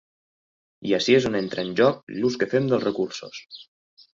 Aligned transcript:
I 0.91 0.95
ací 0.99 1.17
és 1.17 1.27
on 1.31 1.37
entra 1.41 1.65
en 1.67 1.75
joc 1.81 2.01
l’ús 2.15 2.39
que 2.45 2.51
fem 2.55 2.73
dels 2.73 2.89
recursos. 2.89 3.45